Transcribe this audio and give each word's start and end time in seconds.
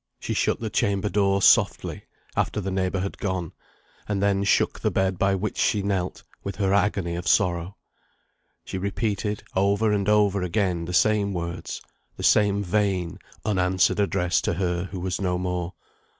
She 0.19 0.33
shut 0.33 0.59
the 0.59 0.71
chamber 0.71 1.09
door 1.09 1.43
softly, 1.43 2.05
after 2.35 2.59
the 2.59 2.71
neighbour 2.71 3.01
had 3.01 3.19
gone, 3.19 3.51
and 4.07 4.19
then 4.19 4.43
shook 4.43 4.79
the 4.79 4.89
bed 4.89 5.19
by 5.19 5.35
which 5.35 5.59
she 5.59 5.83
knelt, 5.83 6.23
with 6.43 6.55
her 6.55 6.73
agony 6.73 7.15
of 7.15 7.27
sorrow. 7.27 7.77
She 8.65 8.79
repeated, 8.79 9.43
over 9.55 9.91
and 9.91 10.09
over 10.09 10.41
again, 10.41 10.85
the 10.85 10.91
same 10.95 11.33
words; 11.33 11.83
the 12.17 12.23
same 12.23 12.63
vain, 12.63 13.19
unanswered 13.45 13.99
address 13.99 14.41
to 14.41 14.55
her 14.55 14.85
who 14.85 14.99
was 14.99 15.21
no 15.21 15.37
more. 15.37 15.75